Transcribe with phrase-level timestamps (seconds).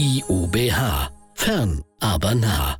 [0.00, 1.10] IUBH.
[1.34, 2.78] Fern, aber nah.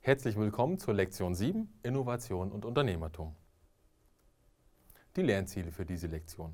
[0.00, 3.34] Herzlich willkommen zur Lektion 7 Innovation und Unternehmertum.
[5.16, 6.52] Die Lernziele für diese Lektion.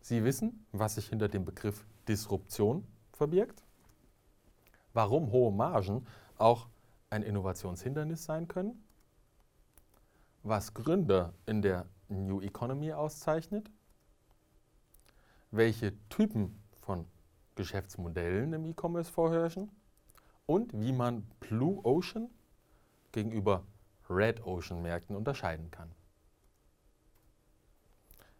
[0.00, 3.62] Sie wissen, was sich hinter dem Begriff Disruption verbirgt,
[4.92, 6.04] warum hohe Margen
[6.36, 6.66] auch
[7.10, 8.84] ein Innovationshindernis sein können,
[10.42, 13.70] was Gründer in der New Economy auszeichnet,
[15.52, 17.06] welche Typen von
[17.54, 19.70] Geschäftsmodellen im E-Commerce vorherrschen
[20.46, 22.28] und wie man Blue Ocean
[23.12, 23.64] gegenüber
[24.08, 25.90] Red Ocean Märkten unterscheiden kann.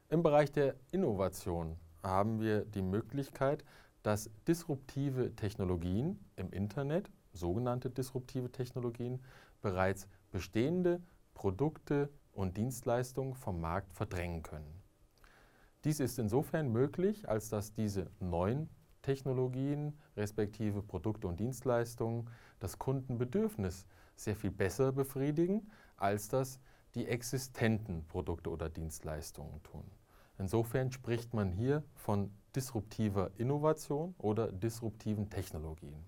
[0.08, 3.64] Im Bereich der Innovation haben wir die Möglichkeit,
[4.02, 9.22] dass disruptive Technologien im Internet, sogenannte disruptive Technologien,
[9.62, 11.00] bereits bestehende
[11.32, 14.82] Produkte und Dienstleistungen vom Markt verdrängen können.
[15.84, 18.68] Dies ist insofern möglich, als dass diese neuen
[19.04, 26.58] Technologien respektive Produkte und Dienstleistungen das Kundenbedürfnis sehr viel besser befriedigen, als das
[26.94, 29.84] die existenten Produkte oder Dienstleistungen tun.
[30.38, 36.04] Insofern spricht man hier von disruptiver Innovation oder disruptiven Technologien.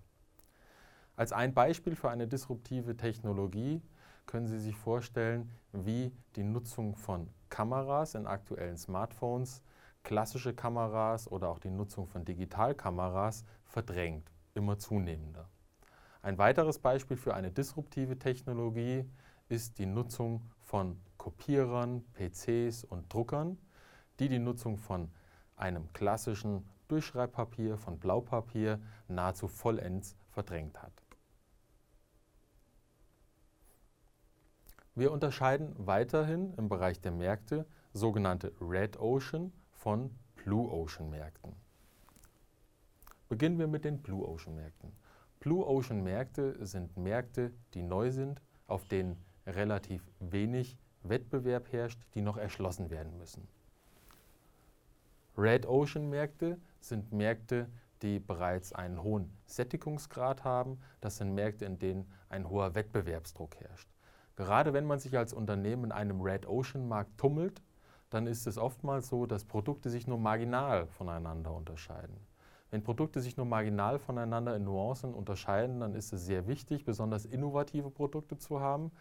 [1.15, 3.81] Als ein Beispiel für eine disruptive Technologie
[4.25, 9.61] können Sie sich vorstellen, wie die Nutzung von Kameras in aktuellen Smartphones
[10.07, 15.49] klassische Kameras oder auch die Nutzung von Digitalkameras verdrängt, immer zunehmender.
[16.21, 19.03] Ein weiteres Beispiel für eine disruptive Technologie
[19.49, 23.57] ist die Nutzung von Kopierern, PCs und Druckern,
[24.21, 25.11] die die Nutzung von
[25.57, 30.93] einem klassischen Durchschreibpapier, von Blaupapier nahezu vollends verdrängt hat.
[34.95, 41.53] Wir unterscheiden weiterhin im Bereich der Märkte sogenannte Red Ocean von Blue Ocean Märkten.
[43.29, 44.91] Beginnen wir mit den Blue Ocean Märkten.
[45.39, 52.21] Blue Ocean Märkte sind Märkte, die neu sind, auf denen relativ wenig Wettbewerb herrscht, die
[52.21, 53.47] noch erschlossen werden müssen.
[55.37, 57.69] Red Ocean Märkte sind Märkte,
[58.01, 60.79] die bereits einen hohen Sättigungsgrad haben.
[61.01, 63.89] Das sind Märkte, in denen ein hoher Wettbewerbsdruck herrscht.
[64.35, 67.61] Gerade wenn man sich als Unternehmen in einem Red Ocean Markt tummelt,
[68.09, 72.17] dann ist es oftmals so, dass Produkte sich nur marginal voneinander unterscheiden.
[72.69, 77.25] Wenn Produkte sich nur marginal voneinander in Nuancen unterscheiden, dann ist es sehr wichtig, besonders
[77.25, 78.91] innovative Produkte zu haben,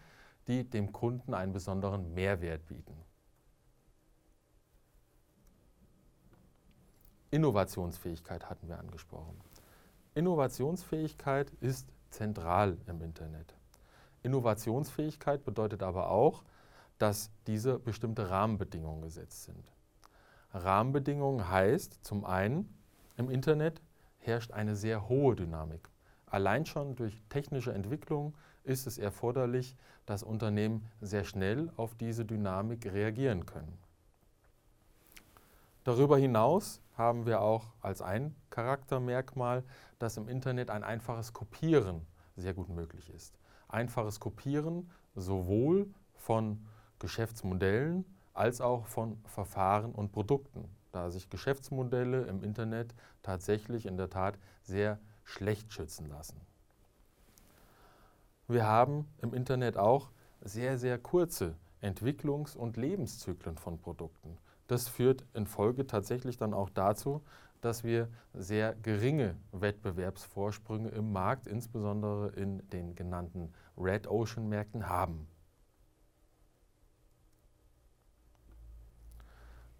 [0.46, 2.94] die dem Kunden einen besonderen Mehrwert bieten.
[7.30, 9.36] Innovationsfähigkeit hatten wir angesprochen.
[10.14, 13.54] Innovationsfähigkeit ist zentral im Internet.
[14.22, 16.42] Innovationsfähigkeit bedeutet aber auch,
[16.98, 19.72] dass diese bestimmte Rahmenbedingungen gesetzt sind.
[20.52, 22.74] Rahmenbedingungen heißt zum einen,
[23.16, 23.82] im Internet
[24.18, 25.88] herrscht eine sehr hohe Dynamik.
[26.26, 28.34] Allein schon durch technische Entwicklung
[28.64, 29.76] ist es erforderlich,
[30.06, 33.78] dass Unternehmen sehr schnell auf diese Dynamik reagieren können.
[35.84, 39.62] Darüber hinaus haben wir auch als ein Charaktermerkmal,
[39.98, 43.38] dass im Internet ein einfaches Kopieren sehr gut möglich ist.
[43.68, 46.66] Einfaches Kopieren sowohl von
[46.98, 54.10] Geschäftsmodellen als auch von Verfahren und Produkten, da sich Geschäftsmodelle im Internet tatsächlich in der
[54.10, 56.40] Tat sehr schlecht schützen lassen.
[58.48, 64.38] Wir haben im Internet auch sehr, sehr kurze Entwicklungs- und Lebenszyklen von Produkten.
[64.68, 67.22] Das führt in Folge tatsächlich dann auch dazu,
[67.60, 75.26] dass wir sehr geringe Wettbewerbsvorsprünge im Markt, insbesondere in den genannten Red Ocean Märkten, haben.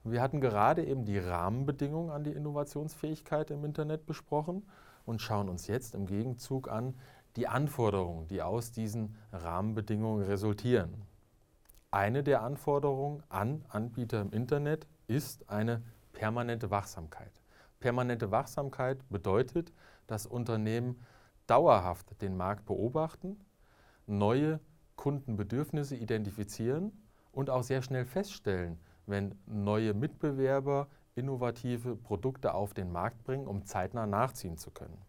[0.08, 4.64] Wir hatten gerade eben die Rahmenbedingungen an die Innovationsfähigkeit im Internet besprochen
[5.04, 6.94] und schauen uns jetzt im Gegenzug an
[7.34, 11.02] die Anforderungen, die aus diesen Rahmenbedingungen resultieren.
[11.90, 15.82] Eine der Anforderungen an Anbieter im Internet ist eine
[16.12, 17.32] permanente Wachsamkeit.
[17.80, 19.72] Permanente Wachsamkeit bedeutet,
[20.06, 21.00] dass Unternehmen
[21.48, 23.40] dauerhaft den Markt beobachten,
[24.06, 24.60] neue
[24.94, 26.92] Kundenbedürfnisse identifizieren
[27.32, 33.64] und auch sehr schnell feststellen, wenn neue Mitbewerber innovative Produkte auf den Markt bringen, um
[33.64, 35.00] zeitnah nachziehen zu können.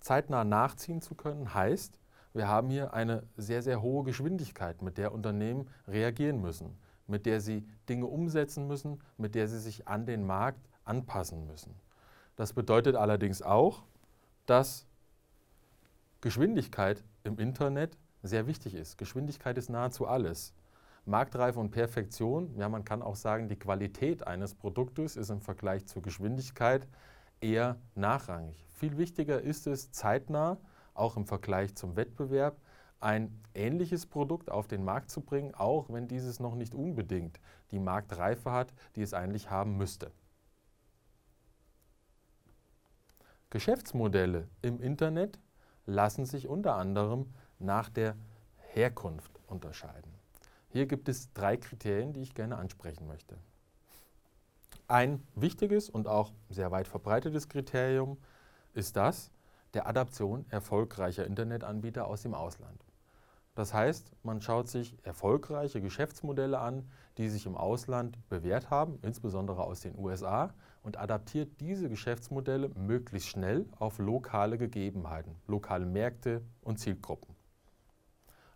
[0.00, 1.98] Zeitnah nachziehen zu können heißt,
[2.34, 6.76] wir haben hier eine sehr, sehr hohe Geschwindigkeit, mit der Unternehmen reagieren müssen,
[7.06, 11.74] mit der sie Dinge umsetzen müssen, mit der sie sich an den Markt anpassen müssen.
[12.36, 13.84] Das bedeutet allerdings auch,
[14.46, 14.86] dass
[16.20, 18.98] Geschwindigkeit im Internet sehr wichtig ist.
[18.98, 20.52] Geschwindigkeit ist nahezu alles.
[21.06, 25.86] Marktreife und Perfektion, ja man kann auch sagen, die Qualität eines Produktes ist im Vergleich
[25.86, 26.88] zur Geschwindigkeit
[27.40, 28.66] eher nachrangig.
[28.72, 30.58] Viel wichtiger ist es, zeitnah,
[30.94, 32.56] auch im Vergleich zum Wettbewerb,
[33.00, 37.38] ein ähnliches Produkt auf den Markt zu bringen, auch wenn dieses noch nicht unbedingt
[37.70, 40.10] die Marktreife hat, die es eigentlich haben müsste.
[43.50, 45.38] Geschäftsmodelle im Internet
[45.84, 48.16] lassen sich unter anderem nach der
[48.56, 50.13] Herkunft unterscheiden.
[50.74, 53.38] Hier gibt es drei Kriterien, die ich gerne ansprechen möchte.
[54.88, 58.18] Ein wichtiges und auch sehr weit verbreitetes Kriterium
[58.72, 59.30] ist das
[59.74, 62.84] der Adaption erfolgreicher Internetanbieter aus dem Ausland.
[63.54, 69.62] Das heißt, man schaut sich erfolgreiche Geschäftsmodelle an, die sich im Ausland bewährt haben, insbesondere
[69.62, 76.80] aus den USA, und adaptiert diese Geschäftsmodelle möglichst schnell auf lokale Gegebenheiten, lokale Märkte und
[76.80, 77.36] Zielgruppen.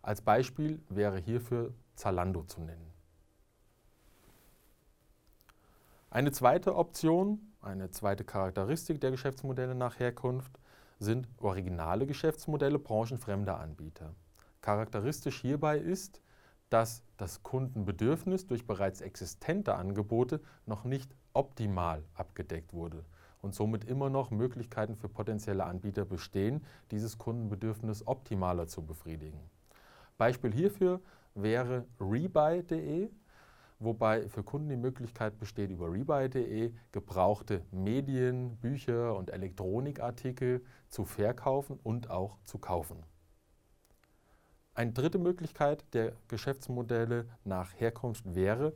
[0.02, 2.92] Als Beispiel wäre hierfür Zalando zu nennen.
[6.10, 10.58] Eine zweite Option, eine zweite Charakteristik der Geschäftsmodelle nach Herkunft
[11.00, 14.14] sind originale Geschäftsmodelle branchenfremder Anbieter.
[14.62, 16.22] Charakteristisch hierbei ist,
[16.70, 23.04] dass das Kundenbedürfnis durch bereits existente Angebote noch nicht optimal abgedeckt wurde
[23.42, 29.40] und somit immer noch Möglichkeiten für potenzielle Anbieter bestehen, dieses Kundenbedürfnis optimaler zu befriedigen.
[30.16, 31.00] Beispiel hierfür
[31.42, 33.10] wäre rebuy.de,
[33.78, 41.78] wobei für Kunden die Möglichkeit besteht, über rebuy.de gebrauchte Medien, Bücher und Elektronikartikel zu verkaufen
[41.82, 43.02] und auch zu kaufen.
[44.74, 48.74] Eine dritte Möglichkeit der Geschäftsmodelle nach Herkunft wäre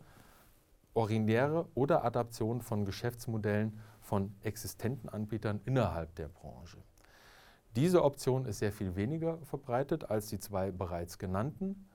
[0.94, 6.79] originäre oder Adaption von Geschäftsmodellen von existenten Anbietern innerhalb der Branche.
[7.76, 11.88] Diese Option ist sehr viel weniger verbreitet als die zwei bereits genannten.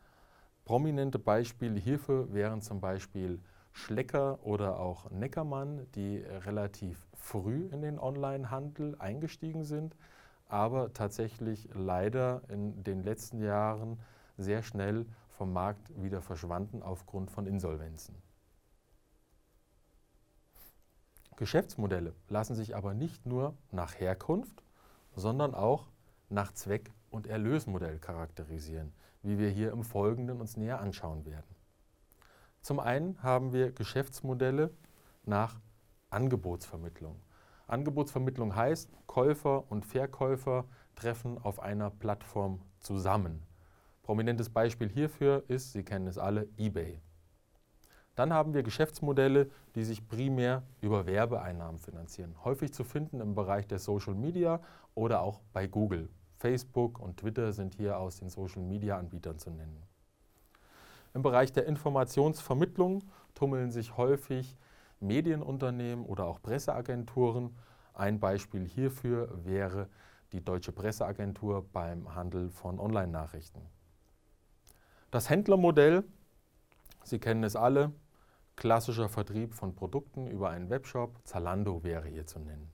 [0.68, 3.40] Prominente Beispiele hierfür wären zum Beispiel
[3.72, 9.96] Schlecker oder auch Neckermann, die relativ früh in den Onlinehandel eingestiegen sind
[10.50, 14.00] aber tatsächlich leider in den letzten Jahren
[14.38, 18.16] sehr schnell vom Markt wieder verschwanden aufgrund von Insolvenzen.
[21.36, 24.64] Geschäftsmodelle lassen sich aber nicht nur nach Herkunft,
[25.16, 25.88] sondern auch
[26.30, 28.92] nach Zweck- und Erlösmodell charakterisieren,
[29.28, 31.56] wie wir hier im Folgenden uns näher anschauen werden.
[32.62, 34.72] Zum einen haben wir Geschäftsmodelle
[35.24, 35.60] nach
[36.10, 37.20] Angebotsvermittlung.
[37.68, 40.66] Angebotsvermittlung heißt, Käufer und Verkäufer
[40.96, 43.44] treffen auf einer Plattform zusammen.
[44.04, 47.02] Prominentes Beispiel hierfür ist, Sie kennen es alle, eBay.
[48.16, 52.34] Dann haben wir Geschäftsmodelle, die sich primär über Werbeeinnahmen finanzieren.
[52.46, 54.62] Häufig zu finden im Bereich der Social Media
[54.96, 56.10] oder auch bei Google.
[56.38, 59.84] Facebook und Twitter sind hier aus den Social Media Anbietern zu nennen.
[61.14, 63.04] Im Bereich der Informationsvermittlung
[63.34, 64.56] tummeln sich häufig
[65.00, 67.56] Medienunternehmen oder auch Presseagenturen.
[67.94, 69.90] Ein Beispiel hierfür wäre
[70.32, 73.62] die Deutsche Presseagentur beim Handel von Online-Nachrichten.
[75.10, 76.04] Das Händlermodell,
[77.04, 77.94] Sie kennen es alle,
[78.58, 82.72] klassischer Vertrieb von Produkten über einen Webshop, Zalando wäre hier zu nennen.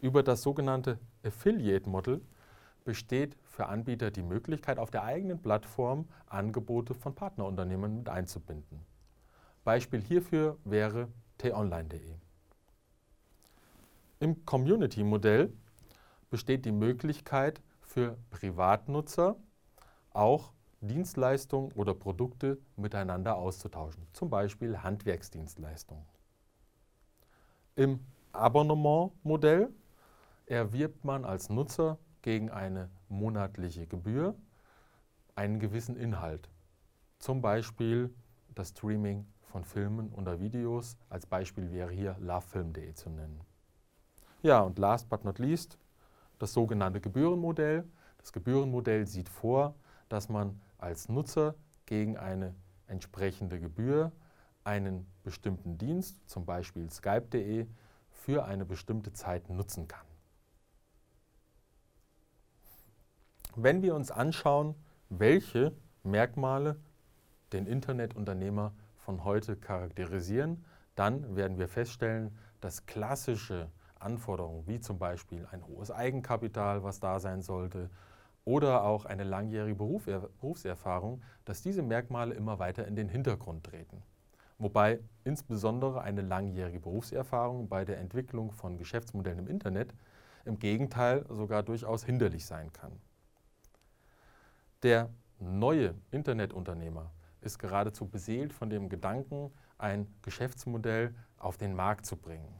[0.00, 2.22] Über das sogenannte Affiliate-Model
[2.88, 8.80] besteht für Anbieter die Möglichkeit, auf der eigenen Plattform Angebote von Partnerunternehmen mit einzubinden.
[9.62, 12.14] Beispiel hierfür wäre t-online.de.
[14.20, 15.52] Im Community-Modell
[16.30, 19.36] besteht die Möglichkeit für Privatnutzer
[20.14, 26.06] auch Dienstleistungen oder Produkte miteinander auszutauschen, zum Beispiel Handwerksdienstleistungen.
[27.76, 28.00] Im
[28.32, 29.74] Abonnement-Modell
[30.46, 34.34] erwirbt man als Nutzer gegen eine monatliche Gebühr
[35.34, 36.50] einen gewissen Inhalt,
[37.18, 38.14] zum Beispiel
[38.54, 40.98] das Streaming von Filmen oder Videos.
[41.08, 43.40] Als Beispiel wäre hier lovefilm.de zu nennen.
[44.42, 45.78] Ja, und last but not least
[46.38, 47.88] das sogenannte Gebührenmodell.
[48.18, 49.74] Das Gebührenmodell sieht vor,
[50.10, 51.54] dass man als Nutzer
[51.86, 52.54] gegen eine
[52.88, 54.12] entsprechende Gebühr
[54.64, 57.66] einen bestimmten Dienst, zum Beispiel skype.de,
[58.10, 60.07] für eine bestimmte Zeit nutzen kann.
[63.60, 64.76] Wenn wir uns anschauen,
[65.08, 65.72] welche
[66.04, 66.76] Merkmale
[67.52, 75.44] den Internetunternehmer von heute charakterisieren, dann werden wir feststellen, dass klassische Anforderungen, wie zum Beispiel
[75.50, 77.90] ein hohes Eigenkapital, was da sein sollte,
[78.44, 84.04] oder auch eine langjährige Berufserfahrung, dass diese Merkmale immer weiter in den Hintergrund treten.
[84.58, 89.94] Wobei insbesondere eine langjährige Berufserfahrung bei der Entwicklung von Geschäftsmodellen im Internet
[90.44, 92.92] im Gegenteil sogar durchaus hinderlich sein kann.
[94.84, 102.16] Der neue Internetunternehmer ist geradezu beseelt von dem Gedanken, ein Geschäftsmodell auf den Markt zu
[102.16, 102.54] bringen.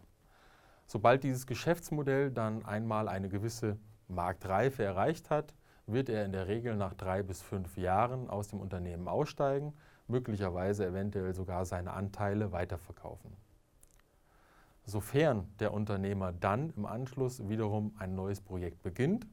[0.86, 5.54] Sobald dieses Geschäftsmodell dann einmal eine gewisse Marktreife erreicht hat,
[5.86, 9.72] wird er in der Regel nach drei bis fünf Jahren aus dem Unternehmen aussteigen,
[10.08, 13.36] möglicherweise eventuell sogar seine Anteile weiterverkaufen.
[14.84, 19.24] Sofern der Unternehmer dann im Anschluss wiederum ein neues Projekt beginnt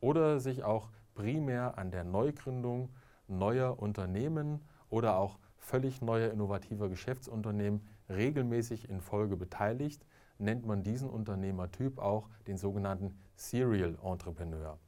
[0.00, 0.88] oder sich auch
[1.18, 2.90] primär an der Neugründung
[3.26, 10.06] neuer Unternehmen oder auch völlig neuer innovativer Geschäftsunternehmen regelmäßig in Folge beteiligt,
[10.38, 14.78] nennt man diesen Unternehmertyp auch den sogenannten Serial Entrepreneur.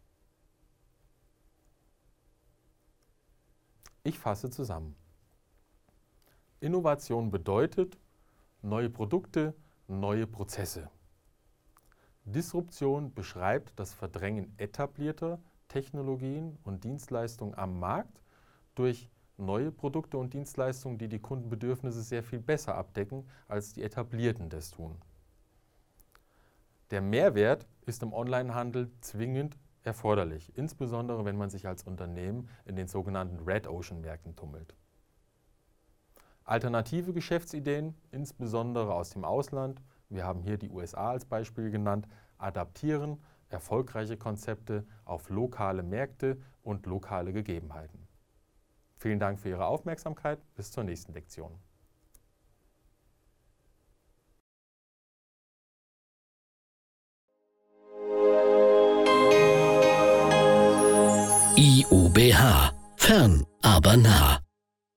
[4.04, 4.94] Ich fasse zusammen.
[6.60, 7.98] Innovation bedeutet
[8.62, 9.52] neue Produkte,
[9.88, 10.90] neue Prozesse.
[12.24, 18.20] Disruption beschreibt das Verdrängen etablierter Technologien und Dienstleistungen am Markt
[18.74, 19.08] durch
[19.38, 24.70] neue Produkte und Dienstleistungen, die die Kundenbedürfnisse sehr viel besser abdecken, als die etablierten das
[24.70, 24.96] tun.
[26.90, 32.88] Der Mehrwert ist im Onlinehandel zwingend erforderlich, insbesondere wenn man sich als Unternehmen in den
[32.88, 34.74] sogenannten Red Ocean Märkten tummelt.
[36.44, 42.08] Alternative Geschäftsideen, insbesondere aus dem Ausland, wir haben hier die USA als Beispiel genannt,
[42.38, 43.18] adaptieren
[43.50, 48.08] erfolgreiche Konzepte auf lokale Märkte und lokale Gegebenheiten.
[48.96, 50.38] Vielen Dank für Ihre Aufmerksamkeit.
[50.54, 51.58] Bis zur nächsten Lektion.
[61.56, 62.72] IUBH.
[62.96, 64.40] Fern, aber nah.